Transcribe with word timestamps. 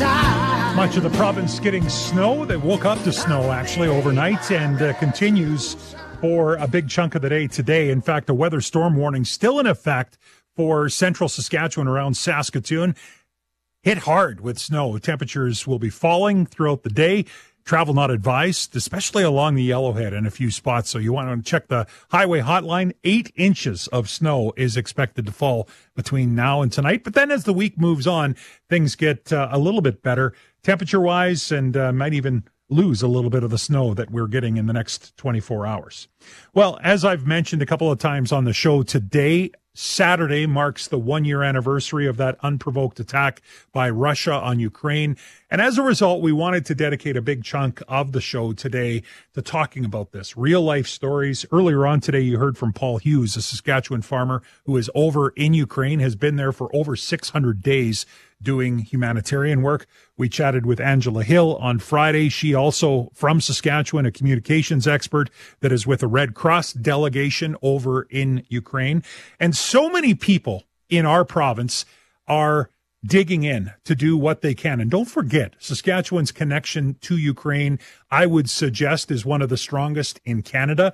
Much 0.00 0.96
of 0.96 1.02
the 1.02 1.10
province 1.10 1.58
getting 1.58 1.88
snow. 1.88 2.44
They 2.44 2.56
woke 2.56 2.84
up 2.84 3.02
to 3.02 3.12
snow 3.12 3.50
actually 3.50 3.88
overnight 3.88 4.50
and 4.52 4.80
uh, 4.80 4.92
continues 4.94 5.74
for 6.20 6.54
a 6.54 6.68
big 6.68 6.88
chunk 6.88 7.16
of 7.16 7.22
the 7.22 7.28
day 7.28 7.48
today. 7.48 7.90
In 7.90 8.00
fact, 8.00 8.30
a 8.30 8.34
weather 8.34 8.60
storm 8.60 8.94
warning 8.94 9.24
still 9.24 9.58
in 9.58 9.66
effect 9.66 10.16
for 10.54 10.88
central 10.88 11.28
Saskatchewan 11.28 11.88
around 11.88 12.16
Saskatoon. 12.16 12.94
Hit 13.82 13.98
hard 13.98 14.40
with 14.40 14.58
snow. 14.58 14.98
Temperatures 14.98 15.66
will 15.66 15.80
be 15.80 15.90
falling 15.90 16.46
throughout 16.46 16.84
the 16.84 16.90
day. 16.90 17.24
Travel 17.68 17.92
not 17.92 18.10
advised, 18.10 18.74
especially 18.76 19.22
along 19.22 19.54
the 19.54 19.68
Yellowhead 19.68 20.16
in 20.16 20.24
a 20.24 20.30
few 20.30 20.50
spots. 20.50 20.88
So 20.88 20.98
you 20.98 21.12
want 21.12 21.44
to 21.44 21.50
check 21.50 21.68
the 21.68 21.86
highway 22.10 22.40
hotline. 22.40 22.94
Eight 23.04 23.30
inches 23.36 23.88
of 23.88 24.08
snow 24.08 24.54
is 24.56 24.74
expected 24.74 25.26
to 25.26 25.32
fall 25.32 25.68
between 25.94 26.34
now 26.34 26.62
and 26.62 26.72
tonight. 26.72 27.04
But 27.04 27.12
then 27.12 27.30
as 27.30 27.44
the 27.44 27.52
week 27.52 27.78
moves 27.78 28.06
on, 28.06 28.36
things 28.70 28.94
get 28.94 29.34
uh, 29.34 29.50
a 29.52 29.58
little 29.58 29.82
bit 29.82 30.02
better 30.02 30.32
temperature 30.62 30.98
wise 30.98 31.52
and 31.52 31.76
uh, 31.76 31.92
might 31.92 32.14
even 32.14 32.44
lose 32.70 33.02
a 33.02 33.06
little 33.06 33.28
bit 33.28 33.44
of 33.44 33.50
the 33.50 33.58
snow 33.58 33.92
that 33.92 34.10
we're 34.10 34.28
getting 34.28 34.56
in 34.56 34.64
the 34.64 34.72
next 34.72 35.14
24 35.18 35.66
hours. 35.66 36.08
Well, 36.54 36.78
as 36.82 37.04
I've 37.04 37.26
mentioned 37.26 37.60
a 37.60 37.66
couple 37.66 37.92
of 37.92 37.98
times 37.98 38.32
on 38.32 38.44
the 38.44 38.54
show 38.54 38.82
today, 38.82 39.50
Saturday 39.80 40.44
marks 40.44 40.88
the 40.88 40.98
one 40.98 41.24
year 41.24 41.44
anniversary 41.44 42.08
of 42.08 42.16
that 42.16 42.36
unprovoked 42.42 42.98
attack 42.98 43.40
by 43.72 43.88
Russia 43.88 44.32
on 44.32 44.58
Ukraine. 44.58 45.16
And 45.52 45.60
as 45.60 45.78
a 45.78 45.84
result, 45.84 46.20
we 46.20 46.32
wanted 46.32 46.66
to 46.66 46.74
dedicate 46.74 47.16
a 47.16 47.22
big 47.22 47.44
chunk 47.44 47.80
of 47.86 48.10
the 48.10 48.20
show 48.20 48.52
today 48.52 49.04
to 49.34 49.40
talking 49.40 49.84
about 49.84 50.10
this 50.10 50.36
real 50.36 50.62
life 50.62 50.88
stories. 50.88 51.46
Earlier 51.52 51.86
on 51.86 52.00
today, 52.00 52.22
you 52.22 52.38
heard 52.38 52.58
from 52.58 52.72
Paul 52.72 52.98
Hughes, 52.98 53.36
a 53.36 53.42
Saskatchewan 53.42 54.02
farmer 54.02 54.42
who 54.66 54.76
is 54.76 54.90
over 54.96 55.28
in 55.30 55.54
Ukraine, 55.54 56.00
has 56.00 56.16
been 56.16 56.34
there 56.34 56.50
for 56.50 56.74
over 56.74 56.96
600 56.96 57.62
days 57.62 58.04
doing 58.42 58.78
humanitarian 58.78 59.62
work. 59.62 59.86
We 60.16 60.28
chatted 60.28 60.66
with 60.66 60.80
Angela 60.80 61.22
Hill 61.22 61.56
on 61.56 61.78
Friday. 61.78 62.28
She 62.28 62.54
also 62.54 63.10
from 63.14 63.40
Saskatchewan, 63.40 64.06
a 64.06 64.10
communications 64.10 64.86
expert 64.86 65.30
that 65.60 65.72
is 65.72 65.86
with 65.86 66.02
a 66.02 66.06
Red 66.06 66.34
Cross 66.34 66.74
delegation 66.74 67.56
over 67.62 68.02
in 68.10 68.44
Ukraine. 68.48 69.02
And 69.40 69.56
so 69.56 69.88
many 69.90 70.14
people 70.14 70.64
in 70.88 71.04
our 71.06 71.24
province 71.24 71.84
are 72.26 72.70
digging 73.04 73.44
in 73.44 73.72
to 73.84 73.94
do 73.94 74.16
what 74.16 74.42
they 74.42 74.54
can. 74.54 74.80
And 74.80 74.90
don't 74.90 75.08
forget, 75.08 75.54
Saskatchewan's 75.58 76.32
connection 76.32 76.96
to 77.02 77.16
Ukraine, 77.16 77.78
I 78.10 78.26
would 78.26 78.50
suggest, 78.50 79.10
is 79.10 79.24
one 79.24 79.42
of 79.42 79.48
the 79.48 79.56
strongest 79.56 80.20
in 80.24 80.42
Canada. 80.42 80.92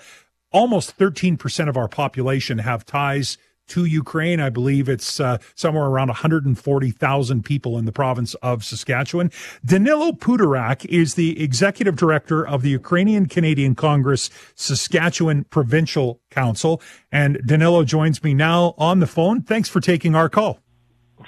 Almost 0.52 0.98
13% 0.98 1.68
of 1.68 1.76
our 1.76 1.88
population 1.88 2.58
have 2.58 2.84
ties 2.84 3.38
to 3.68 3.84
Ukraine. 3.84 4.40
I 4.40 4.50
believe 4.50 4.88
it's 4.88 5.20
uh, 5.20 5.38
somewhere 5.54 5.86
around 5.86 6.08
140,000 6.08 7.44
people 7.44 7.78
in 7.78 7.84
the 7.84 7.92
province 7.92 8.34
of 8.34 8.64
Saskatchewan. 8.64 9.30
Danylo 9.66 10.18
Puderak 10.18 10.84
is 10.86 11.14
the 11.14 11.42
executive 11.42 11.96
director 11.96 12.46
of 12.46 12.62
the 12.62 12.70
Ukrainian 12.70 13.26
Canadian 13.26 13.74
Congress 13.74 14.30
Saskatchewan 14.54 15.44
Provincial 15.44 16.20
Council. 16.30 16.80
And 17.10 17.36
Danylo 17.38 17.84
joins 17.84 18.22
me 18.22 18.34
now 18.34 18.74
on 18.78 19.00
the 19.00 19.06
phone. 19.06 19.42
Thanks 19.42 19.68
for 19.68 19.80
taking 19.80 20.14
our 20.14 20.28
call 20.28 20.60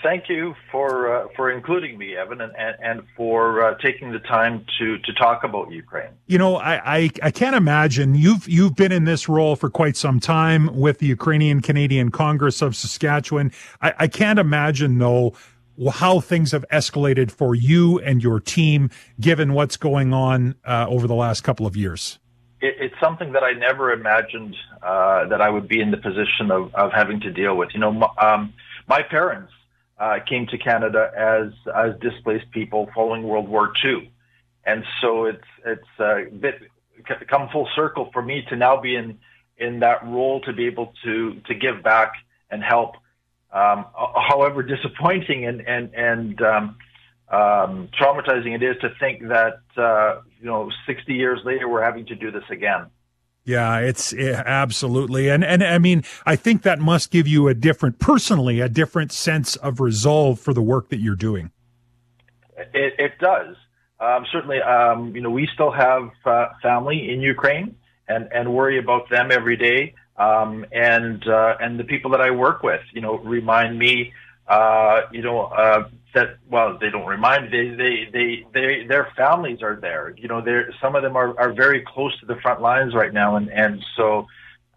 thank 0.02 0.28
you 0.28 0.55
for 0.70 1.12
uh, 1.12 1.28
for 1.36 1.50
including 1.50 1.98
me, 1.98 2.16
Evan, 2.16 2.41
and 2.41 2.52
and 2.56 3.02
for 3.16 3.62
uh, 3.62 3.75
taking 3.78 4.12
the 4.12 4.19
time 4.20 4.64
to 4.78 4.98
to 4.98 5.12
talk 5.14 5.44
about 5.44 5.70
Ukraine. 5.70 6.11
You 6.27 6.38
know, 6.38 6.56
I, 6.56 6.97
I, 6.97 7.11
I 7.22 7.30
can't 7.30 7.56
imagine 7.56 8.14
you've 8.14 8.48
you've 8.48 8.75
been 8.77 8.92
in 8.92 9.05
this 9.05 9.28
role 9.28 9.56
for 9.56 9.70
quite 9.70 9.97
some 9.97 10.20
time 10.20 10.75
with 10.77 10.98
the 10.98 11.06
Ukrainian 11.06 11.61
Canadian 11.61 12.11
Congress 12.11 12.62
of 12.62 12.75
Saskatchewan. 12.77 13.53
I, 13.80 13.94
I 14.00 14.08
can't 14.08 14.38
imagine 14.38 14.98
though 14.98 15.34
how 15.92 16.20
things 16.20 16.53
have 16.53 16.64
escalated 16.72 17.31
for 17.31 17.55
you 17.55 17.98
and 18.00 18.22
your 18.22 18.41
team, 18.41 18.91
given 19.20 19.53
what's 19.53 19.77
going 19.77 20.14
on 20.14 20.55
uh, 20.64 20.86
over 20.88 21.06
the 21.06 21.14
last 21.14 21.42
couple 21.42 21.66
of 21.66 21.77
years. 21.77 22.19
It, 22.60 22.75
it's 22.81 22.94
something 23.00 23.33
that 23.33 23.42
I 23.42 23.53
never 23.53 23.92
imagined 23.92 24.56
uh, 24.82 25.26
that 25.28 25.41
I 25.42 25.50
would 25.50 25.69
be 25.69 25.81
in 25.81 25.91
the 25.91 25.98
position 25.98 26.50
of, 26.50 26.75
of 26.75 26.92
having 26.92 27.21
to 27.21 27.31
deal 27.31 27.56
with. 27.56 27.71
You 27.75 27.81
know, 27.81 28.10
um, 28.19 28.54
my 28.88 29.03
parents 29.03 29.53
uh, 29.99 30.19
came 30.29 30.47
to 30.49 30.59
Canada 30.59 31.11
as 31.17 31.53
as 31.75 31.99
displaced 32.01 32.51
people 32.51 32.89
following 32.95 33.23
World 33.23 33.49
War 33.49 33.73
II, 33.84 34.11
and 34.65 34.84
so 35.01 35.25
it's 35.25 35.45
it's 35.65 35.89
a 35.99 36.25
bit 36.31 36.62
come 37.29 37.49
full 37.51 37.69
circle 37.75 38.11
for 38.12 38.23
me 38.23 38.45
to 38.49 38.57
now 38.57 38.81
be 38.81 38.97
in 38.97 39.19
in 39.59 39.81
that 39.81 40.05
role 40.07 40.41
to 40.43 40.53
be 40.53 40.67
able 40.67 40.93
to 41.05 41.41
to 41.47 41.55
give 41.55 41.83
back 41.83 42.12
and 42.51 42.62
help. 42.62 42.97
Um, 43.53 43.87
however 44.29 44.62
disappointing 44.62 45.47
and 45.47 45.67
and 45.67 45.95
and 45.95 46.43
um, 46.43 46.77
um, 47.28 47.89
traumatizing 47.99 48.55
it 48.55 48.63
is 48.63 48.77
to 48.83 48.91
think 49.01 49.28
that 49.28 49.61
uh, 49.77 50.21
you 50.41 50.47
know 50.47 50.71
60 50.87 51.15
years 51.15 51.41
later 51.45 51.69
we're 51.69 51.83
having 51.83 52.07
to 52.07 52.15
do 52.15 52.31
this 52.31 52.45
again. 52.51 52.87
Yeah, 53.47 53.79
it's 53.79 54.12
yeah, 54.12 54.43
absolutely. 54.45 55.29
And, 55.29 55.45
and 55.45 55.62
I 55.62 55.79
mean, 55.79 56.03
I 56.27 56.34
think 56.34 56.62
that 56.62 56.81
must 56.81 57.12
give 57.12 57.29
you 57.29 57.47
a 57.47 57.55
different, 57.55 58.01
personally, 58.01 58.61
a 58.61 58.69
different 58.69 59.12
sense 59.12 59.55
of 59.55 59.79
resolve 59.79 60.41
for 60.41 60.53
the 60.53 60.61
work 60.61 60.89
that 60.89 60.99
you're 60.99 61.15
doing. 61.15 61.53
It, 62.75 62.95
it 62.99 63.19
does. 63.21 63.55
Um, 64.01 64.27
certainly, 64.33 64.61
um, 64.61 65.15
you 65.15 65.23
know, 65.23 65.31
we 65.31 65.49
still 65.55 65.71
have 65.71 66.11
uh, 66.25 66.49
family 66.61 67.09
in 67.12 67.21
Ukraine 67.21 67.77
and, 68.09 68.29
and 68.34 68.53
worry 68.53 68.81
about 68.81 69.09
them 69.11 69.31
every 69.31 69.57
day. 69.57 69.95
Um, 70.17 70.67
and, 70.73 71.27
uh, 71.28 71.57
and 71.61 71.78
the 71.78 71.84
people 71.84 72.11
that 72.11 72.21
I 72.21 72.33
work 72.33 72.65
with, 72.65 72.81
you 72.93 73.01
know, 73.01 73.19
remind 73.19 73.78
me, 73.78 74.13
uh, 74.49 75.03
you 75.13 75.23
know, 75.23 75.43
uh, 75.43 75.89
that 76.16 76.38
well 76.50 76.78
they 76.81 76.88
don't 76.88 77.06
remind 77.06 77.53
they 77.53 77.69
they 77.69 78.09
they, 78.10 78.47
they 78.54 78.87
their 78.87 79.09
families 79.15 79.62
are 79.62 79.77
there 79.77 80.15
you 80.16 80.27
know 80.27 80.41
they 80.41 80.62
some 80.81 80.97
of 80.97 81.03
them 81.03 81.15
are, 81.15 81.38
are 81.38 81.53
very 81.53 81.84
close 81.87 82.19
to 82.19 82.27
the 82.27 82.37
front 82.37 82.60
lines 82.60 82.94
right 82.94 83.12
now 83.12 83.37
and 83.37 83.50
and 83.50 83.84
so 83.97 84.27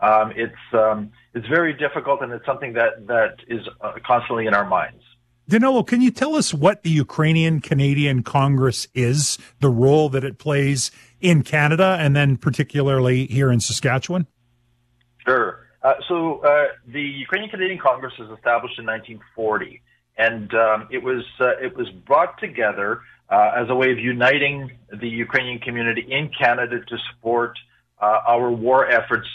um, 0.01 0.31
it's 0.35 0.53
um, 0.73 1.11
it's 1.33 1.47
very 1.47 1.73
difficult 1.73 2.21
and 2.21 2.31
it's 2.33 2.45
something 2.45 2.73
that 2.73 3.07
that 3.07 3.37
is 3.47 3.61
uh, 3.81 3.93
constantly 4.05 4.45
in 4.47 4.53
our 4.53 4.67
minds 4.67 5.01
Danylo, 5.49 5.87
can 5.87 5.99
you 5.99 6.11
tell 6.11 6.35
us 6.35 6.53
what 6.53 6.83
the 6.83 6.91
Ukrainian 6.91 7.59
Canadian 7.59 8.21
Congress 8.21 8.87
is, 8.93 9.39
the 9.61 9.69
role 9.69 10.07
that 10.09 10.23
it 10.23 10.37
plays 10.37 10.91
in 11.21 11.41
Canada, 11.41 11.97
and 11.99 12.15
then 12.15 12.37
particularly 12.37 13.25
here 13.25 13.51
in 13.51 13.59
Saskatchewan? 13.59 14.27
Sure. 15.25 15.65
Uh, 15.81 15.95
so 16.07 16.41
uh, 16.41 16.67
the 16.85 17.01
Ukrainian 17.01 17.49
Canadian 17.49 17.79
Congress 17.79 18.13
was 18.19 18.29
established 18.29 18.77
in 18.77 18.85
1940 18.85 19.81
and 20.19 20.53
um, 20.53 20.87
it 20.91 21.01
was 21.01 21.23
uh, 21.39 21.57
it 21.61 21.75
was 21.75 21.89
brought 22.05 22.37
together 22.39 23.01
uh, 23.29 23.51
as 23.55 23.69
a 23.69 23.75
way 23.75 23.91
of 23.91 23.97
uniting 23.97 24.71
the 25.01 25.07
Ukrainian 25.07 25.59
community 25.59 26.05
in 26.17 26.29
Canada 26.37 26.81
to 26.81 26.97
support 27.09 27.57
uh, 28.01 28.19
our 28.27 28.51
war 28.51 28.85
efforts 28.89 29.29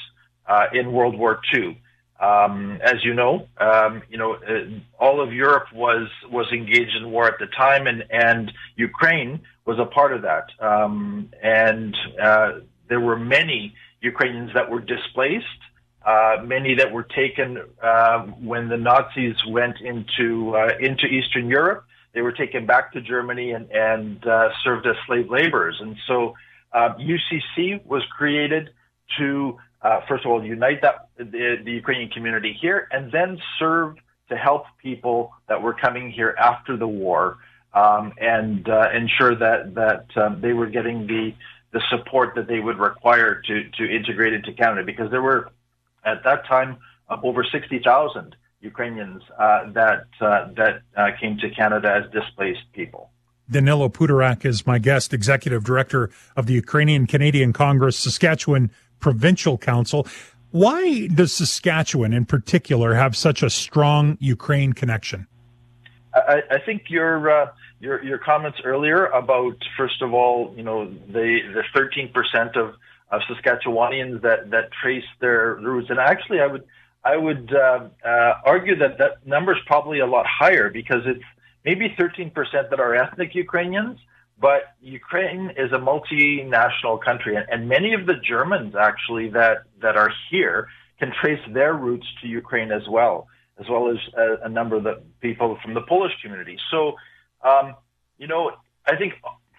uh, 0.47 0.67
in 0.73 0.93
World 0.93 1.19
War 1.19 1.41
II. 1.55 1.81
Um, 2.21 2.79
as 2.83 3.03
you 3.03 3.15
know, 3.15 3.49
um, 3.59 4.03
you 4.09 4.19
know, 4.19 4.35
uh, 4.35 4.69
all 4.99 5.21
of 5.21 5.33
Europe 5.33 5.67
was 5.73 6.09
was 6.31 6.47
engaged 6.53 6.95
in 7.01 7.11
war 7.11 7.27
at 7.27 7.39
the 7.39 7.47
time, 7.47 7.87
and 7.87 8.05
and 8.11 8.53
Ukraine 8.77 9.41
was 9.65 9.79
a 9.79 9.87
part 9.87 10.13
of 10.13 10.23
that. 10.23 10.47
Um, 10.61 11.31
and 11.43 11.97
uh, 12.23 12.53
there 12.89 13.01
were 13.01 13.19
many 13.19 13.75
Ukrainians 14.03 14.51
that 14.55 14.71
were 14.71 14.81
displaced 14.81 15.63
uh, 16.05 16.37
many 16.45 16.75
that 16.75 16.93
were 16.93 17.03
taken 17.03 17.63
uh, 17.83 18.21
when 18.43 18.69
the 18.69 18.77
Nazis 18.77 19.37
went 19.49 19.81
into 19.81 20.55
uh, 20.55 20.73
into 20.79 21.07
Eastern 21.07 21.49
Europe. 21.49 21.87
They 22.13 22.21
were 22.21 22.33
taken 22.33 22.67
back 22.67 22.93
to 22.93 23.01
Germany 23.01 23.53
and, 23.53 23.71
and 23.71 24.27
uh, 24.27 24.51
served 24.63 24.87
as 24.87 24.97
slave 25.07 25.31
laborers. 25.31 25.79
And 25.81 25.97
so 26.07 26.35
UCC 26.75 27.77
uh, 27.77 27.79
was 27.87 28.03
created 28.17 28.71
to 29.19 29.59
first 30.09 30.25
of 30.25 30.31
all 30.31 30.45
unite 30.45 30.83
that 30.83 31.09
the, 31.17 31.57
the, 31.65 31.73
Ukrainian 31.73 32.11
community 32.11 32.57
here, 32.61 32.89
and 32.91 33.11
then 33.11 33.39
serve 33.59 33.97
to 34.29 34.37
help 34.37 34.65
people 34.83 35.33
that 35.49 35.63
were 35.63 35.75
coming 35.75 36.11
here 36.11 36.35
after 36.39 36.77
the 36.77 36.89
war 36.89 37.39
um, 37.73 38.13
and 38.19 38.69
ensure 38.95 39.35
that 39.37 39.75
that 39.75 40.07
um, 40.23 40.41
they 40.43 40.53
were 40.53 40.67
getting 40.67 41.07
the 41.07 41.35
the 41.73 41.81
support 41.91 42.35
that 42.37 42.47
they 42.47 42.61
would 42.61 42.79
require 42.79 43.43
to 43.47 43.71
to 43.79 43.85
integrate 43.85 44.35
into 44.35 44.53
Canada 44.53 44.85
because 44.85 45.11
there 45.11 45.23
were 45.23 45.51
at 46.05 46.23
that 46.25 46.47
time 46.47 46.79
uh, 47.09 47.17
over 47.23 47.45
60,000 47.45 48.37
Ukrainians 48.61 49.23
uh, 49.39 49.71
that 49.73 50.07
uh, 50.21 50.49
that 50.57 50.83
uh, 50.97 51.11
came 51.21 51.37
to 51.39 51.51
Canada 51.51 51.89
as 51.95 52.11
displaced 52.13 52.65
people. 52.73 53.11
Danylo 53.51 53.93
Puderak 53.93 54.47
is 54.47 54.67
my 54.67 54.79
guest, 54.79 55.13
executive 55.13 55.65
director 55.65 56.11
of 56.35 56.47
the 56.47 56.55
Ukrainian 56.55 57.07
Canadian 57.07 57.53
Congress 57.53 57.99
Saskatchewan 57.99 58.71
Provincial 59.01 59.59
Council. 59.59 60.07
Why 60.51 61.09
does 61.09 61.33
Saskatchewan, 61.33 62.13
in 62.13 62.25
particular, 62.25 62.95
have 62.95 63.17
such 63.17 63.43
a 63.43 63.51
strong 63.51 64.17
Ukraine 64.21 64.73
connection? 64.73 65.27
I, 66.15 66.43
I 66.51 66.59
think 66.65 66.85
your 66.89 67.29
uh, 67.29 67.51
your 67.81 68.03
your 68.03 68.19
comments 68.19 68.59
earlier 68.65 69.07
about 69.07 69.57
first 69.77 70.01
of 70.01 70.15
all, 70.15 70.55
you 70.57 70.63
know, 70.63 70.87
the 70.87 71.41
the 71.53 71.65
13 71.75 72.13
percent 72.13 72.57
of 72.57 72.77
of 73.17 73.37
Saskatchewanians 73.37 74.23
that 74.23 74.51
that 74.51 74.71
trace 74.83 75.05
their 75.21 75.55
roots. 75.57 75.91
And 75.91 75.99
actually, 75.99 76.41
I 76.41 76.47
would 76.47 76.65
I 77.05 77.17
would 77.17 77.53
uh, 77.55 77.89
uh, 78.05 78.35
argue 78.45 78.77
that 78.79 78.99
that 78.99 79.27
number 79.27 79.53
is 79.53 79.59
probably 79.67 80.01
a 80.01 80.07
lot 80.07 80.27
higher 80.27 80.71
because 80.71 81.03
it's 81.07 81.25
maybe 81.65 81.95
13% 81.99 82.33
that 82.71 82.81
are 82.81 82.95
ethnic 82.95 83.35
Ukrainians, 83.35 83.99
but 84.39 84.63
Ukraine 84.81 85.53
is 85.57 85.73
a 85.73 85.79
multinational 85.79 87.03
country, 87.03 87.37
and 87.37 87.69
many 87.69 87.95
of 87.95 88.07
the 88.07 88.15
Germans 88.15 88.75
actually 88.75 89.31
that, 89.31 89.59
that 89.81 89.97
are 89.97 90.11
here 90.31 90.69
can 90.99 91.13
trace 91.21 91.41
their 91.53 91.75
roots 91.75 92.07
to 92.23 92.29
Ukraine 92.29 92.71
as 92.73 92.83
well, 92.89 93.29
as 93.59 93.67
well 93.69 93.91
as 93.91 93.99
a, 94.17 94.47
a 94.47 94.49
number 94.49 94.77
of 94.77 94.85
the 94.85 95.03
people 95.21 95.59
from 95.63 95.75
the 95.75 95.83
Polish 95.83 96.13
community. 96.23 96.59
So, 96.71 96.95
um, 97.43 97.75
you 98.19 98.27
know, 98.27 98.53
I 98.87 98.97
think 98.97 99.15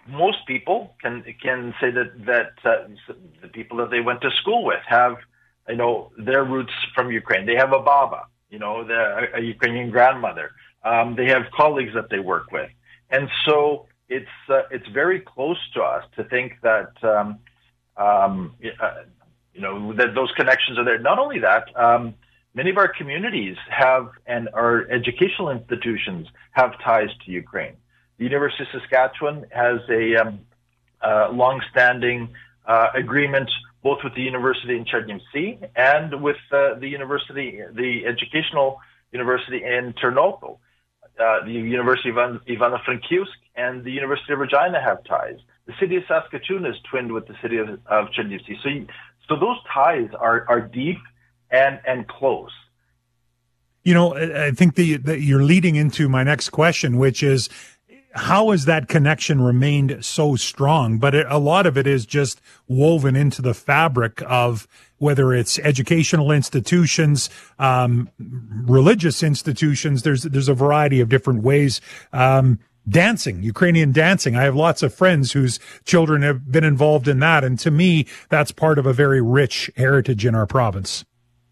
most 0.08 0.38
people 0.46 0.94
can 1.00 1.24
can 1.42 1.74
say 1.80 1.90
that 1.90 2.26
that 2.26 2.52
uh, 2.64 2.88
the 3.42 3.48
people 3.48 3.78
that 3.78 3.90
they 3.90 4.00
went 4.00 4.20
to 4.22 4.30
school 4.40 4.64
with 4.64 4.80
have, 4.86 5.16
you 5.68 5.76
know, 5.76 6.12
their 6.18 6.44
roots 6.44 6.72
from 6.94 7.10
Ukraine. 7.10 7.46
They 7.46 7.56
have 7.56 7.72
a 7.72 7.80
baba, 7.80 8.26
you 8.50 8.58
know, 8.58 8.84
the, 8.84 9.28
a 9.34 9.40
Ukrainian 9.40 9.90
grandmother. 9.90 10.50
Um, 10.84 11.16
they 11.16 11.26
have 11.26 11.44
colleagues 11.52 11.94
that 11.94 12.10
they 12.10 12.20
work 12.20 12.52
with, 12.52 12.70
and 13.10 13.28
so 13.44 13.86
it's 14.08 14.36
uh, 14.48 14.62
it's 14.70 14.86
very 14.88 15.20
close 15.20 15.58
to 15.74 15.82
us 15.82 16.04
to 16.16 16.24
think 16.24 16.54
that 16.62 16.92
um, 17.02 17.38
um, 17.96 18.54
uh, 18.80 19.02
you 19.52 19.60
know 19.60 19.92
that 19.94 20.14
those 20.14 20.30
connections 20.36 20.78
are 20.78 20.84
there. 20.84 20.98
Not 20.98 21.18
only 21.18 21.40
that, 21.40 21.64
um, 21.76 22.14
many 22.54 22.70
of 22.70 22.78
our 22.78 22.88
communities 22.88 23.56
have 23.68 24.10
and 24.26 24.48
our 24.54 24.88
educational 24.90 25.50
institutions 25.50 26.28
have 26.52 26.78
ties 26.80 27.10
to 27.24 27.32
Ukraine. 27.32 27.76
The 28.18 28.24
University 28.24 28.64
of 28.64 28.80
Saskatchewan 28.80 29.46
has 29.50 29.80
a 29.90 30.16
um, 30.16 30.40
uh, 31.02 31.28
long-standing 31.32 32.30
uh, 32.66 32.88
agreement 32.94 33.50
both 33.82 33.98
with 34.02 34.14
the 34.14 34.22
university 34.22 34.76
in 34.76 34.84
Chernivtsi 34.84 35.68
and 35.76 36.20
with 36.20 36.38
uh, 36.50 36.74
the 36.74 36.88
university, 36.88 37.60
the 37.72 38.04
educational 38.04 38.80
university 39.12 39.62
in 39.62 39.94
Ternopil. 40.02 40.58
Uh, 41.18 41.44
the 41.44 41.52
University 41.52 42.10
of 42.10 42.16
Ivano-Frankivsk 42.16 43.38
and 43.54 43.84
the 43.84 43.92
University 43.92 44.32
of 44.32 44.40
Regina 44.40 44.82
have 44.82 45.04
ties. 45.04 45.38
The 45.66 45.72
city 45.80 45.96
of 45.96 46.02
Saskatoon 46.08 46.66
is 46.66 46.74
twinned 46.90 47.12
with 47.12 47.26
the 47.26 47.36
city 47.40 47.58
of, 47.58 47.68
of 47.86 48.08
Chernivtsi. 48.08 48.60
So, 48.62 48.68
so 49.28 49.36
those 49.36 49.56
ties 49.72 50.08
are, 50.18 50.44
are 50.48 50.60
deep 50.60 50.98
and, 51.50 51.80
and 51.86 52.08
close. 52.08 52.50
You 53.84 53.94
know, 53.94 54.16
I 54.16 54.50
think 54.50 54.74
that 54.74 55.20
you're 55.20 55.44
leading 55.44 55.76
into 55.76 56.08
my 56.08 56.24
next 56.24 56.50
question, 56.50 56.98
which 56.98 57.22
is 57.22 57.48
how 58.16 58.50
has 58.50 58.64
that 58.64 58.88
connection 58.88 59.40
remained 59.42 60.04
so 60.04 60.36
strong? 60.36 60.98
But 60.98 61.14
it, 61.14 61.26
a 61.28 61.38
lot 61.38 61.66
of 61.66 61.76
it 61.76 61.86
is 61.86 62.06
just 62.06 62.40
woven 62.66 63.14
into 63.14 63.42
the 63.42 63.54
fabric 63.54 64.22
of 64.26 64.66
whether 64.98 65.34
it's 65.34 65.58
educational 65.58 66.32
institutions, 66.32 67.28
um, 67.58 68.08
religious 68.18 69.22
institutions. 69.22 70.02
There's 70.02 70.22
there's 70.22 70.48
a 70.48 70.54
variety 70.54 71.00
of 71.00 71.08
different 71.08 71.42
ways. 71.42 71.80
Um, 72.12 72.58
dancing, 72.88 73.42
Ukrainian 73.42 73.92
dancing. 73.92 74.34
I 74.34 74.42
have 74.44 74.56
lots 74.56 74.82
of 74.82 74.94
friends 74.94 75.32
whose 75.32 75.58
children 75.84 76.22
have 76.22 76.50
been 76.50 76.64
involved 76.64 77.08
in 77.08 77.18
that, 77.20 77.44
and 77.44 77.58
to 77.58 77.70
me, 77.70 78.06
that's 78.30 78.50
part 78.50 78.78
of 78.78 78.86
a 78.86 78.92
very 78.92 79.20
rich 79.20 79.70
heritage 79.76 80.24
in 80.24 80.34
our 80.34 80.46
province. 80.46 81.04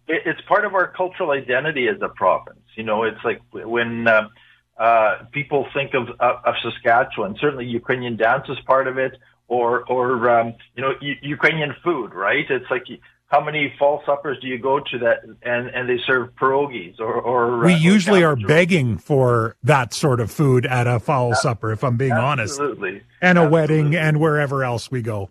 It's 0.07 0.41
part 0.43 0.65
of 0.65 0.75
our 0.75 0.89
cultural 0.89 1.31
identity 1.31 1.89
as 1.89 2.01
a 2.01 2.09
province. 2.09 2.61
You 2.75 2.85
know, 2.85 3.05
it's 3.05 3.23
like 3.23 3.43
when. 3.53 4.09
Uh, 4.09 4.29
uh, 4.77 5.25
people 5.33 5.67
think 5.73 5.95
of, 5.95 6.09
of, 6.21 6.37
of 6.45 6.55
Saskatchewan. 6.63 7.37
Certainly, 7.41 7.67
Ukrainian 7.67 8.17
dance 8.17 8.49
is 8.49 8.59
part 8.67 8.89
of 8.89 8.99
it, 8.99 9.19
or 9.49 9.85
or 9.85 10.29
um, 10.31 10.55
you 10.77 10.83
know 10.83 10.95
U- 11.01 11.17
Ukrainian 11.23 11.75
food, 11.85 12.13
right? 12.13 12.45
It's 12.49 12.71
like 12.71 12.85
how 13.29 13.43
many 13.43 13.73
fall 13.79 14.03
suppers 14.05 14.39
do 14.41 14.49
you 14.49 14.59
go 14.59 14.81
to 14.81 14.99
that 14.99 15.25
and 15.43 15.69
and 15.69 15.89
they 15.89 15.99
serve 16.07 16.35
pierogies 16.35 16.99
or 16.99 17.15
or 17.15 17.65
we 17.65 17.75
uh, 17.75 17.79
usually 17.79 18.25
are 18.25 18.37
begging 18.37 18.99
for 18.99 19.57
that 19.63 19.95
sort 19.95 20.21
of 20.21 20.31
food 20.31 20.67
at 20.67 20.87
a 20.87 20.99
fowl 20.99 21.33
uh, 21.33 21.37
supper, 21.37 21.73
if 21.73 21.85
I'm 21.85 21.97
being 21.97 22.13
absolutely. 22.13 22.31
honest. 22.31 22.53
Absolutely, 22.55 23.03
and 23.21 23.39
a 23.39 23.43
absolutely. 23.43 23.51
wedding 23.53 23.97
and 23.97 24.21
wherever 24.21 24.65
else 24.65 24.91
we 24.91 25.03
go. 25.03 25.31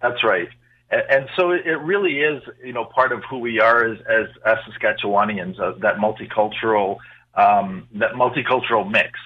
That's 0.00 0.24
right. 0.24 0.48
And, 0.90 1.26
so 1.36 1.52
it 1.52 1.80
really 1.80 2.20
is, 2.20 2.42
you 2.62 2.74
know, 2.74 2.84
part 2.84 3.12
of 3.12 3.22
who 3.30 3.38
we 3.38 3.60
are 3.60 3.82
as, 3.82 3.98
as, 4.00 4.26
as 4.44 4.58
Saskatchewanians, 4.68 5.58
uh, 5.58 5.72
that 5.78 5.96
multicultural 5.96 6.98
um, 7.34 7.88
that 7.94 8.12
multicultural 8.12 8.90
mix. 8.90 9.18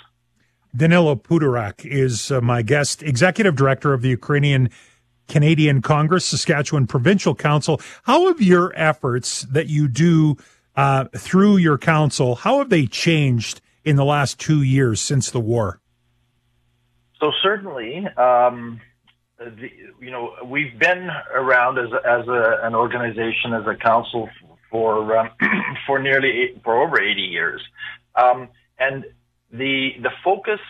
Danylo 0.76 1.20
Puderak 1.20 1.84
is 1.84 2.30
uh, 2.30 2.40
my 2.40 2.62
guest, 2.62 3.02
executive 3.02 3.56
director 3.56 3.94
of 3.94 4.02
the 4.02 4.10
Ukrainian 4.10 4.70
Canadian 5.28 5.82
Congress, 5.82 6.24
Saskatchewan 6.26 6.86
Provincial 6.86 7.34
Council. 7.34 7.80
How 8.04 8.26
have 8.28 8.40
your 8.40 8.72
efforts 8.76 9.42
that 9.42 9.66
you 9.68 9.88
do 9.88 10.36
uh, 10.76 11.06
through 11.16 11.56
your 11.56 11.78
council, 11.78 12.34
how 12.34 12.58
have 12.58 12.68
they 12.68 12.86
changed 12.86 13.60
in 13.84 13.96
the 13.96 14.04
last 14.04 14.38
two 14.38 14.62
years 14.62 15.00
since 15.00 15.30
the 15.30 15.40
war? 15.40 15.80
So 17.18 17.32
certainly, 17.42 18.06
um, 18.16 18.80
the, 19.38 19.70
you 20.00 20.10
know, 20.10 20.34
we've 20.44 20.78
been 20.78 21.08
around 21.34 21.78
as 21.78 21.88
as 22.06 22.28
a, 22.28 22.60
an 22.62 22.74
organization, 22.74 23.54
as 23.54 23.66
a 23.66 23.74
council 23.74 24.28
for 24.70 25.16
um, 25.16 25.30
for 25.86 25.98
nearly 25.98 26.60
for 26.64 26.82
over 26.82 27.00
80 27.00 27.20
years. 27.20 27.62
Um, 28.14 28.48
and 28.78 29.04
the 29.50 29.90
the 30.02 30.10
focus 30.24 30.60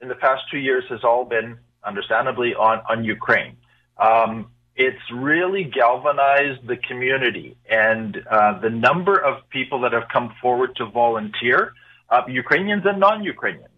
in 0.00 0.08
the 0.08 0.14
past 0.14 0.42
two 0.50 0.58
years 0.58 0.84
has 0.90 1.00
all 1.04 1.24
been, 1.24 1.58
understandably, 1.84 2.54
on 2.54 2.82
on 2.88 3.04
Ukraine. 3.04 3.56
Um, 3.98 4.50
it's 4.76 5.00
really 5.12 5.64
galvanized 5.64 6.66
the 6.66 6.76
community 6.76 7.56
and 7.68 8.16
uh, 8.30 8.60
the 8.60 8.68
number 8.68 9.18
of 9.18 9.48
people 9.48 9.80
that 9.80 9.92
have 9.94 10.08
come 10.12 10.34
forward 10.42 10.76
to 10.76 10.84
volunteer, 10.84 11.72
uh, 12.10 12.22
Ukrainians 12.28 12.82
and 12.84 13.00
non-Ukrainians, 13.00 13.70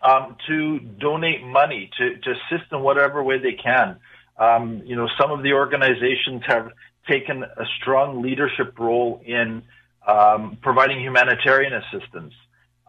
um, 0.00 0.36
to 0.46 0.78
donate 0.78 1.42
money 1.42 1.90
to 1.98 2.16
to 2.18 2.30
assist 2.30 2.70
in 2.70 2.80
whatever 2.80 3.22
way 3.22 3.38
they 3.38 3.54
can. 3.54 3.96
Um, 4.38 4.82
you 4.84 4.96
know, 4.96 5.08
some 5.20 5.30
of 5.30 5.42
the 5.42 5.52
organizations 5.52 6.42
have 6.46 6.70
taken 7.08 7.42
a 7.42 7.64
strong 7.80 8.22
leadership 8.22 8.78
role 8.78 9.22
in 9.24 9.62
um, 10.06 10.58
providing 10.62 11.00
humanitarian 11.00 11.72
assistance. 11.72 12.34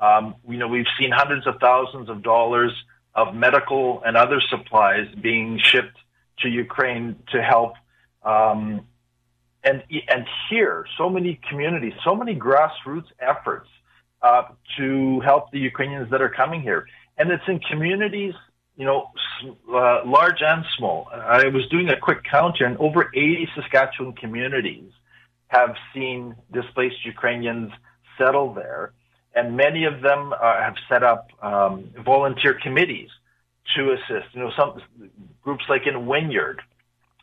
Um, 0.02 0.36
you 0.48 0.58
know, 0.58 0.68
we've 0.68 0.88
seen 1.00 1.12
hundreds 1.12 1.48
of 1.48 1.56
thousands 1.60 2.10
of 2.10 2.24
dollars 2.24 2.72
of 3.16 3.36
medical 3.36 4.02
and 4.06 4.18
other 4.18 4.42
supplies 4.50 5.08
being 5.22 5.60
shipped 5.60 5.98
to 6.40 6.50
Ukraine 6.50 7.16
to 7.32 7.42
help. 7.42 7.74
Um, 8.24 8.88
and 9.64 9.84
and 10.10 10.26
here, 10.50 10.86
so 10.98 11.10
many 11.10 11.40
communities, 11.50 11.94
so 12.04 12.16
many 12.16 12.36
grassroots 12.36 13.08
efforts 13.20 13.70
uh, 14.22 14.44
to 14.78 15.20
help 15.22 15.52
the 15.52 15.60
Ukrainians 15.60 16.10
that 16.12 16.22
are 16.22 16.30
coming 16.30 16.62
here, 16.62 16.86
and 17.18 17.32
it's 17.32 17.44
in 17.48 17.60
communities, 17.60 18.34
you 18.76 18.86
know, 18.86 19.12
uh, 19.70 20.02
large 20.06 20.42
and 20.42 20.66
small. 20.78 21.08
I 21.14 21.48
was 21.48 21.68
doing 21.70 21.90
a 21.90 21.98
quick 21.98 22.24
count 22.24 22.58
here, 22.58 22.68
and 22.68 22.78
over 22.78 23.12
80 23.14 23.50
Saskatchewan 23.56 24.14
communities 24.14 24.92
have 25.48 25.76
seen 25.94 26.36
displaced 26.52 27.06
Ukrainians 27.06 27.72
settle 28.18 28.54
there, 28.54 28.94
and 29.36 29.56
many 29.56 29.86
of 29.86 30.02
them 30.02 30.34
uh, 30.34 30.62
have 30.62 30.76
set 30.90 31.04
up 31.04 31.30
um, 31.42 31.92
volunteer 32.04 32.58
committees 32.62 33.10
to 33.76 33.94
assist. 33.94 34.34
You 34.34 34.42
know, 34.42 34.52
some 34.58 34.82
groups 35.44 35.66
like 35.70 35.86
in 35.86 36.06
Wynyard, 36.06 36.62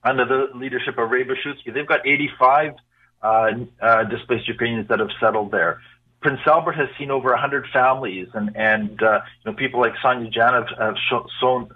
under 0.05 0.25
the 0.25 0.57
leadership 0.57 0.99
of 0.99 1.11
Ray 1.11 1.25
Bashutsky, 1.25 1.75
they've 1.75 1.87
got 1.87 2.07
85 2.07 2.75
uh, 3.23 3.51
uh, 3.83 4.05
displaced 4.05 4.49
Ukrainians 4.49 4.89
that 4.89 5.01
have 5.01 5.11
settled 5.21 5.51
there. 5.51 5.81
Prince 6.21 6.41
Albert 6.47 6.73
has 6.73 6.89
seen 6.99 7.11
over 7.11 7.31
100 7.31 7.67
families, 7.73 8.29
and 8.35 8.55
and 8.57 9.03
uh, 9.03 9.21
you 9.45 9.51
know 9.51 9.57
people 9.57 9.81
like 9.81 9.95
Sonia 10.03 10.31
Jan 10.31 10.53
have, 10.53 10.69
have 10.79 10.95
shown 11.41 11.71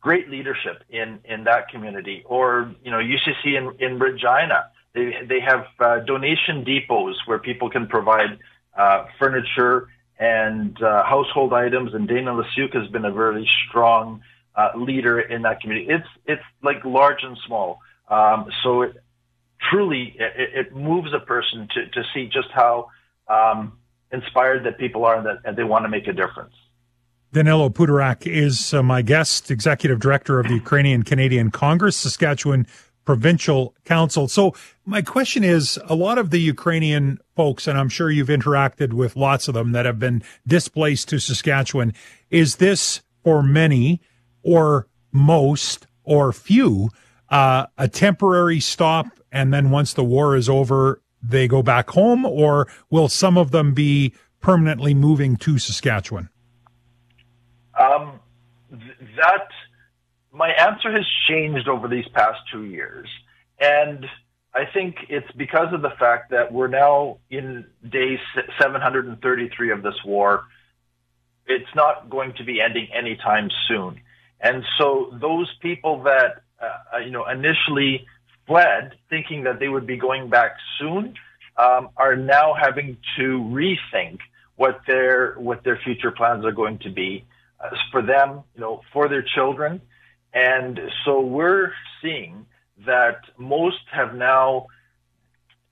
great 0.00 0.28
leadership 0.28 0.84
in 0.90 1.20
in 1.24 1.44
that 1.44 1.68
community. 1.68 2.22
Or 2.26 2.74
you 2.84 2.90
know 2.90 2.98
UCC 2.98 3.56
in 3.56 3.74
in 3.80 3.98
Regina 3.98 4.70
they 4.94 5.12
they 5.26 5.40
have 5.40 5.66
uh, 5.78 6.00
donation 6.00 6.64
depots 6.64 7.16
where 7.26 7.38
people 7.38 7.70
can 7.70 7.86
provide 7.86 8.38
uh, 8.76 9.06
furniture 9.18 9.88
and 10.18 10.80
uh, 10.82 11.04
household 11.04 11.52
items. 11.52 11.94
And 11.94 12.08
Dana 12.08 12.32
Lasiuk 12.32 12.74
has 12.74 12.88
been 12.90 13.04
a 13.04 13.12
very 13.12 13.48
strong 13.68 14.22
uh, 14.56 14.70
leader 14.76 15.20
in 15.20 15.42
that 15.42 15.60
community. 15.60 15.88
It's 15.90 16.08
it's 16.26 16.42
like 16.62 16.84
large 16.84 17.22
and 17.22 17.36
small. 17.46 17.80
Um, 18.08 18.50
so 18.62 18.82
it 18.82 18.96
truly 19.70 20.16
it, 20.18 20.66
it, 20.66 20.76
moves 20.76 21.12
a 21.12 21.20
person 21.20 21.68
to 21.74 21.88
to 21.88 22.02
see 22.14 22.26
just 22.26 22.48
how 22.52 22.90
um, 23.28 23.78
inspired 24.12 24.64
that 24.64 24.78
people 24.78 25.04
are 25.04 25.16
and 25.16 25.26
that 25.26 25.38
and 25.44 25.56
they 25.56 25.64
want 25.64 25.84
to 25.84 25.88
make 25.88 26.06
a 26.06 26.12
difference. 26.12 26.54
Danylo 27.32 27.70
Puderak 27.70 28.26
is 28.26 28.72
uh, 28.72 28.82
my 28.82 29.02
guest, 29.02 29.50
executive 29.50 30.00
director 30.00 30.40
of 30.40 30.48
the 30.48 30.54
Ukrainian 30.54 31.02
Canadian 31.02 31.50
Congress, 31.50 31.96
Saskatchewan 31.96 32.66
provincial 33.04 33.74
council. 33.84 34.28
So 34.28 34.54
my 34.84 35.00
question 35.00 35.42
is 35.42 35.78
a 35.86 35.94
lot 35.94 36.18
of 36.18 36.28
the 36.28 36.40
Ukrainian 36.40 37.18
folks, 37.36 37.66
and 37.66 37.78
I'm 37.78 37.88
sure 37.88 38.10
you've 38.10 38.28
interacted 38.28 38.92
with 38.92 39.16
lots 39.16 39.48
of 39.48 39.54
them 39.54 39.72
that 39.72 39.86
have 39.86 39.98
been 39.98 40.22
displaced 40.46 41.08
to 41.08 41.18
Saskatchewan. 41.18 41.94
Is 42.30 42.56
this 42.56 43.00
for 43.24 43.42
many 43.42 44.02
or 44.42 44.88
most 45.10 45.86
or 46.04 46.32
few 46.32 46.90
uh, 47.30 47.66
a 47.78 47.88
temporary 47.88 48.60
stop? 48.60 49.06
And 49.32 49.52
then 49.52 49.70
once 49.70 49.94
the 49.94 50.04
war 50.04 50.36
is 50.36 50.48
over, 50.48 51.00
they 51.28 51.48
go 51.48 51.62
back 51.62 51.90
home 51.90 52.24
or 52.24 52.68
will 52.90 53.08
some 53.08 53.36
of 53.36 53.50
them 53.50 53.74
be 53.74 54.12
permanently 54.40 54.94
moving 54.94 55.36
to 55.36 55.58
Saskatchewan? 55.58 56.28
Um, 57.78 58.20
th- 58.70 59.10
that 59.16 59.48
my 60.32 60.50
answer 60.50 60.90
has 60.92 61.06
changed 61.28 61.68
over 61.68 61.88
these 61.88 62.06
past 62.14 62.38
two 62.52 62.64
years, 62.64 63.08
and 63.60 64.04
I 64.54 64.64
think 64.72 64.96
it's 65.08 65.30
because 65.36 65.72
of 65.72 65.82
the 65.82 65.92
fact 65.98 66.30
that 66.30 66.52
we're 66.52 66.68
now 66.68 67.18
in 67.30 67.66
day 67.88 68.18
733 68.60 69.72
of 69.72 69.82
this 69.82 69.94
war. 70.04 70.44
It's 71.46 71.74
not 71.74 72.10
going 72.10 72.34
to 72.34 72.44
be 72.44 72.60
ending 72.60 72.88
anytime 72.92 73.48
soon, 73.68 74.00
and 74.40 74.64
so 74.78 75.16
those 75.20 75.50
people 75.62 76.02
that 76.02 76.42
uh, 76.60 76.98
you 76.98 77.10
know 77.10 77.26
initially 77.26 78.06
fled, 78.48 78.96
thinking 79.08 79.44
that 79.44 79.60
they 79.60 79.68
would 79.68 79.86
be 79.86 79.96
going 79.96 80.28
back 80.28 80.56
soon, 80.78 81.14
um, 81.56 81.90
are 81.96 82.16
now 82.16 82.54
having 82.54 82.96
to 83.16 83.38
rethink 83.60 84.18
what 84.56 84.80
their 84.88 85.34
what 85.34 85.62
their 85.62 85.78
future 85.84 86.10
plans 86.10 86.44
are 86.44 86.56
going 86.62 86.78
to 86.78 86.90
be 86.90 87.24
uh, 87.60 87.70
for 87.92 88.02
them, 88.02 88.42
you 88.54 88.60
know, 88.60 88.80
for 88.92 89.08
their 89.08 89.22
children, 89.22 89.80
and 90.32 90.80
so 91.04 91.20
we're 91.20 91.72
seeing 92.02 92.46
that 92.86 93.20
most 93.36 93.82
have 93.92 94.14
now, 94.14 94.66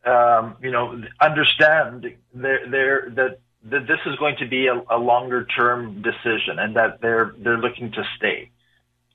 um, 0.05 0.57
you 0.63 0.71
know, 0.71 1.03
understand 1.21 2.15
their, 2.35 2.69
their, 2.69 3.11
that 3.11 3.39
that 3.71 3.87
this 3.89 3.99
is 4.07 4.15
going 4.17 4.37
to 4.39 4.47
be 4.47 4.69
a, 4.69 4.81
a 4.91 4.99
longer 4.99 5.45
term 5.45 6.03
decision, 6.03 6.59
and 6.59 6.77
that 6.77 7.01
they're 7.01 7.35
they're 7.39 7.59
looking 7.59 7.91
to 7.93 8.05
stay. 8.17 8.51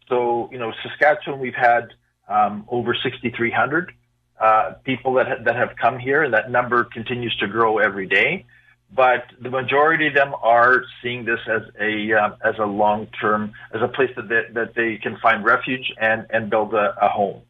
So, 0.10 0.50
you 0.52 0.58
know, 0.58 0.74
Saskatchewan, 0.84 1.40
we've 1.40 1.54
had 1.56 1.94
um, 2.32 2.66
over 2.70 2.96
6,300 2.96 3.92
uh, 4.40 4.74
people 4.84 5.14
that 5.16 5.28
ha- 5.28 5.44
that 5.44 5.56
have 5.56 5.76
come 5.80 6.00
here, 6.00 6.24
and 6.24 6.34
that 6.34 6.50
number 6.50 6.84
continues 6.86 7.36
to 7.38 7.48
grow 7.48 7.78
every 7.78 8.08
day. 8.08 8.46
But 8.94 9.24
the 9.40 9.50
majority 9.50 10.08
of 10.08 10.14
them 10.14 10.34
are 10.42 10.84
seeing 11.02 11.26
this 11.26 11.40
as 11.48 11.62
a 11.80 12.14
uh, 12.14 12.36
as 12.44 12.56
a 12.58 12.66
long 12.66 13.08
term 13.22 13.54
as 13.74 13.82
a 13.82 13.88
place 13.88 14.10
that 14.16 14.28
they, 14.28 14.44
that 14.54 14.74
they 14.76 14.98
can 14.98 15.18
find 15.18 15.46
refuge 15.46 15.94
and 16.00 16.26
and 16.32 16.50
build 16.50 16.74
a, 16.74 16.96
a 17.02 17.08
home. 17.08 17.42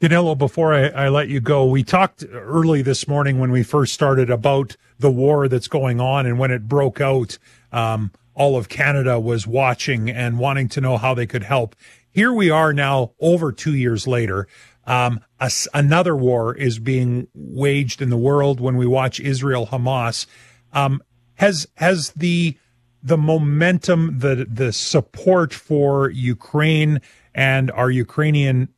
Danylo, 0.00 0.38
before 0.38 0.72
I, 0.72 0.86
I, 0.90 1.08
let 1.08 1.26
you 1.28 1.40
go, 1.40 1.66
we 1.66 1.82
talked 1.82 2.24
early 2.30 2.82
this 2.82 3.08
morning 3.08 3.40
when 3.40 3.50
we 3.50 3.64
first 3.64 3.92
started 3.92 4.30
about 4.30 4.76
the 5.00 5.10
war 5.10 5.48
that's 5.48 5.66
going 5.66 6.00
on, 6.00 6.24
and 6.24 6.38
when 6.38 6.52
it 6.52 6.68
broke 6.68 7.00
out, 7.00 7.36
um, 7.72 8.12
all 8.32 8.56
of 8.56 8.68
Canada 8.68 9.18
was 9.18 9.44
watching 9.44 10.08
and 10.08 10.38
wanting 10.38 10.68
to 10.68 10.80
know 10.80 10.98
how 10.98 11.14
they 11.14 11.26
could 11.26 11.42
help. 11.42 11.74
Here 12.18 12.32
we 12.32 12.50
are 12.50 12.72
now, 12.72 13.12
over 13.20 13.52
two 13.52 13.76
years 13.76 14.08
later. 14.08 14.48
Um, 14.88 15.20
a, 15.38 15.52
another 15.72 16.16
war 16.16 16.52
is 16.52 16.80
being 16.80 17.28
waged 17.32 18.02
in 18.02 18.10
the 18.10 18.16
world 18.16 18.58
when 18.58 18.76
we 18.76 18.88
watch 18.88 19.20
Israel 19.20 19.68
Hamas. 19.68 20.26
Um, 20.72 21.00
has 21.34 21.68
has 21.76 22.10
the 22.16 22.58
the 23.04 23.16
momentum, 23.16 24.18
the 24.18 24.44
the 24.50 24.72
support 24.72 25.54
for 25.54 26.10
Ukraine 26.10 27.00
and 27.36 27.70
our 27.70 27.88
Ukrainian, 27.88 28.70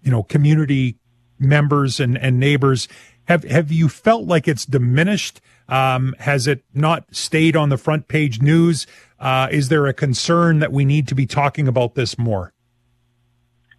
you 0.00 0.12
know, 0.12 0.22
community 0.22 1.00
members 1.40 1.98
and, 1.98 2.16
and 2.16 2.38
neighbors, 2.38 2.86
have 3.30 3.44
have 3.44 3.70
you 3.70 3.88
felt 3.88 4.24
like 4.26 4.48
it's 4.48 4.66
diminished? 4.66 5.40
Um, 5.68 6.16
has 6.18 6.48
it 6.48 6.64
not 6.74 7.14
stayed 7.14 7.54
on 7.54 7.68
the 7.68 7.78
front 7.78 8.08
page 8.08 8.42
news? 8.42 8.88
Uh, 9.20 9.46
is 9.52 9.68
there 9.68 9.86
a 9.86 9.94
concern 9.94 10.58
that 10.58 10.72
we 10.72 10.84
need 10.84 11.06
to 11.08 11.14
be 11.14 11.26
talking 11.26 11.68
about 11.68 11.94
this 11.94 12.18
more? 12.18 12.52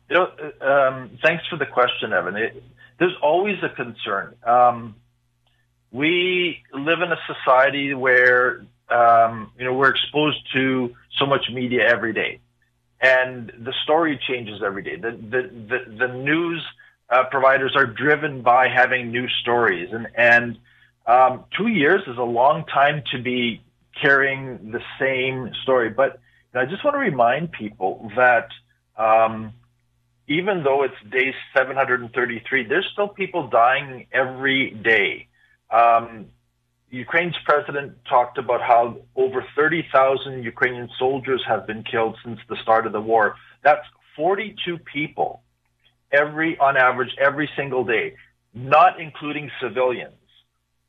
You 0.10 0.16
know, 0.16 0.28
um, 0.62 1.18
thanks 1.22 1.46
for 1.50 1.58
the 1.58 1.66
question, 1.66 2.14
Evan. 2.14 2.38
It, 2.38 2.64
there's 2.98 3.16
always 3.22 3.58
a 3.62 3.68
concern. 3.68 4.36
Um, 4.46 4.96
we 5.92 6.64
live 6.74 7.02
in 7.02 7.12
a 7.12 7.20
society 7.28 7.94
where 7.94 8.64
um, 8.90 9.52
you 9.60 9.66
know 9.66 9.74
we're 9.74 9.90
exposed 9.90 10.40
to 10.54 10.96
so 11.20 11.26
much 11.26 11.50
media 11.52 11.86
every 11.86 12.14
day, 12.14 12.40
and 13.02 13.52
the 13.60 13.74
story 13.84 14.18
changes 14.30 14.62
every 14.66 14.84
day. 14.84 14.96
The 14.96 15.12
the 15.12 15.42
the, 15.68 16.08
the 16.08 16.14
news 16.14 16.66
uh, 17.12 17.26
providers 17.30 17.74
are 17.76 17.86
driven 17.86 18.42
by 18.42 18.68
having 18.70 19.12
new 19.12 19.28
stories, 19.42 19.90
and 19.92 20.08
and 20.16 20.58
um, 21.06 21.46
two 21.58 21.68
years 21.68 22.02
is 22.08 22.18
a 22.18 22.24
long 22.24 22.66
time 22.66 23.04
to 23.12 23.22
be 23.22 23.62
carrying 24.02 24.72
the 24.72 24.82
same 25.00 25.52
story. 25.64 25.90
But 25.90 26.20
I 26.54 26.66
just 26.66 26.84
want 26.84 26.96
to 26.96 27.00
remind 27.00 27.52
people 27.52 28.12
that 28.16 28.48
um, 28.98 29.54
even 30.28 30.64
though 30.64 30.84
it's 30.84 30.96
day 31.12 31.34
733, 31.56 32.68
there's 32.68 32.88
still 32.94 33.10
people 33.10 33.48
dying 33.48 34.08
every 34.14 34.72
day. 34.72 35.28
Um, 35.70 36.28
Ukraine's 36.90 37.36
president 37.46 37.98
talked 38.06 38.38
about 38.38 38.62
how 38.62 38.98
over 39.16 39.46
30,000 39.56 40.44
Ukrainian 40.44 40.90
soldiers 41.00 41.42
have 41.48 41.66
been 41.66 41.84
killed 41.84 42.18
since 42.24 42.40
the 42.50 42.58
start 42.62 42.86
of 42.86 42.92
the 42.94 43.02
war. 43.02 43.36
That's 43.64 43.86
42 44.16 44.78
people 44.80 45.42
every, 46.12 46.58
on 46.58 46.78
average, 46.78 47.16
every 47.20 47.50
single 47.56 47.84
day, 47.84 48.16
not 48.54 49.00
including 49.00 49.50
civilians. 49.62 50.14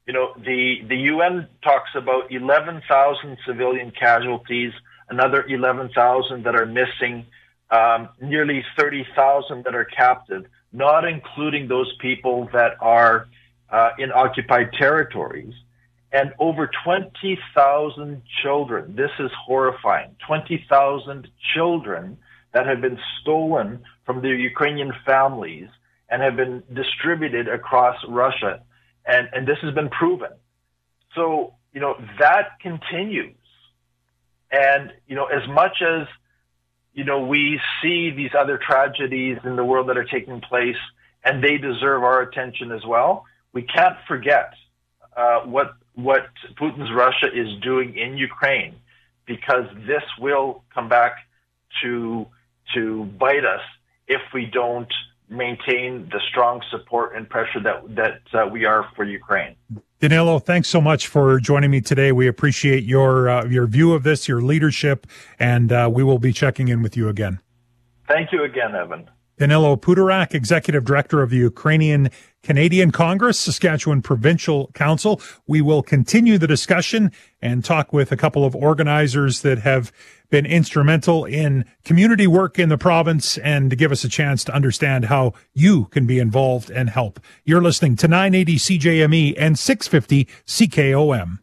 You 0.06 0.12
know, 0.12 0.34
the, 0.36 0.76
the 0.88 0.96
UN 0.96 1.48
talks 1.62 1.90
about 1.94 2.32
11,000 2.32 3.38
civilian 3.46 3.92
casualties, 3.92 4.72
another 5.08 5.46
11,000 5.46 6.44
that 6.44 6.56
are 6.56 6.66
missing, 6.66 7.26
um, 7.70 8.08
nearly 8.20 8.64
30,000 8.76 9.64
that 9.64 9.74
are 9.74 9.84
captive, 9.84 10.44
not 10.72 11.06
including 11.06 11.68
those 11.68 11.92
people 12.00 12.48
that 12.52 12.72
are 12.80 13.28
uh, 13.70 13.90
in 13.98 14.10
occupied 14.12 14.72
territories, 14.72 15.54
and 16.12 16.32
over 16.38 16.70
20,000 16.84 18.22
children. 18.42 18.94
This 18.96 19.10
is 19.18 19.30
horrifying. 19.46 20.14
20,000 20.26 21.28
children 21.54 22.18
that 22.52 22.66
have 22.66 22.80
been 22.80 22.98
stolen 23.20 23.82
from 24.04 24.22
their 24.22 24.34
Ukrainian 24.34 24.92
families 25.06 25.68
and 26.08 26.22
have 26.22 26.36
been 26.36 26.62
distributed 26.72 27.48
across 27.48 27.96
Russia. 28.08 28.62
And, 29.06 29.28
and 29.32 29.48
this 29.48 29.58
has 29.62 29.74
been 29.74 29.88
proven. 29.88 30.30
So, 31.14 31.54
you 31.72 31.80
know, 31.80 31.94
that 32.18 32.60
continues. 32.60 33.36
And, 34.50 34.92
you 35.06 35.16
know, 35.16 35.26
as 35.26 35.48
much 35.48 35.82
as, 35.82 36.06
you 36.92 37.04
know, 37.04 37.26
we 37.26 37.58
see 37.80 38.10
these 38.10 38.30
other 38.38 38.58
tragedies 38.58 39.38
in 39.44 39.56
the 39.56 39.64
world 39.64 39.88
that 39.88 39.96
are 39.96 40.04
taking 40.04 40.40
place 40.42 40.76
and 41.24 41.42
they 41.42 41.56
deserve 41.56 42.02
our 42.02 42.20
attention 42.20 42.70
as 42.72 42.84
well, 42.86 43.24
we 43.52 43.62
can't 43.62 43.96
forget 44.06 44.52
uh, 45.16 45.40
what 45.40 45.74
what 45.94 46.26
Putin's 46.58 46.90
Russia 46.90 47.26
is 47.32 47.60
doing 47.60 47.98
in 47.98 48.16
Ukraine, 48.16 48.76
because 49.26 49.66
this 49.86 50.02
will 50.18 50.64
come 50.74 50.88
back 50.88 51.16
to 51.82 52.26
to 52.74 53.04
bite 53.18 53.44
us 53.44 53.60
if 54.08 54.20
we 54.34 54.46
don't 54.46 54.92
maintain 55.28 56.08
the 56.12 56.20
strong 56.28 56.62
support 56.70 57.16
and 57.16 57.28
pressure 57.28 57.60
that 57.60 57.82
that 57.94 58.20
uh, 58.34 58.46
we 58.46 58.64
are 58.64 58.86
for 58.94 59.04
Ukraine. 59.04 59.56
Danylo, 60.00 60.42
thanks 60.42 60.68
so 60.68 60.80
much 60.80 61.06
for 61.06 61.38
joining 61.38 61.70
me 61.70 61.80
today. 61.80 62.12
We 62.12 62.26
appreciate 62.26 62.84
your 62.84 63.28
uh, 63.28 63.44
your 63.46 63.66
view 63.66 63.92
of 63.92 64.02
this, 64.02 64.28
your 64.28 64.42
leadership, 64.42 65.06
and 65.38 65.72
uh, 65.72 65.90
we 65.92 66.02
will 66.02 66.18
be 66.18 66.32
checking 66.32 66.68
in 66.68 66.82
with 66.82 66.96
you 66.96 67.08
again. 67.08 67.40
Thank 68.08 68.32
you 68.32 68.44
again, 68.44 68.74
Evan. 68.74 69.08
Danylo 69.38 69.80
Puderak, 69.80 70.34
Executive 70.34 70.84
Director 70.84 71.22
of 71.22 71.30
the 71.30 71.38
Ukrainian 71.38 72.10
Canadian 72.42 72.90
Congress, 72.90 73.38
Saskatchewan 73.38 74.02
Provincial 74.02 74.70
Council. 74.74 75.20
We 75.46 75.60
will 75.60 75.82
continue 75.82 76.38
the 76.38 76.46
discussion 76.46 77.12
and 77.40 77.64
talk 77.64 77.92
with 77.92 78.12
a 78.12 78.16
couple 78.16 78.44
of 78.44 78.54
organizers 78.54 79.42
that 79.42 79.58
have 79.60 79.92
been 80.30 80.46
instrumental 80.46 81.24
in 81.24 81.64
community 81.84 82.26
work 82.26 82.58
in 82.58 82.68
the 82.68 82.78
province 82.78 83.38
and 83.38 83.70
to 83.70 83.76
give 83.76 83.92
us 83.92 84.02
a 84.02 84.08
chance 84.08 84.42
to 84.44 84.54
understand 84.54 85.04
how 85.04 85.34
you 85.52 85.84
can 85.86 86.06
be 86.06 86.18
involved 86.18 86.70
and 86.70 86.90
help. 86.90 87.20
You're 87.44 87.62
listening 87.62 87.96
to 87.96 88.08
980 88.08 88.56
CJME 88.56 89.34
and 89.38 89.58
650 89.58 90.24
CKOM. 90.46 91.38